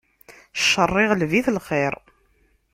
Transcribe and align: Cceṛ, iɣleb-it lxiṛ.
Cceṛ, 0.61 0.93
iɣleb-it 1.03 1.47
lxiṛ. 1.57 1.93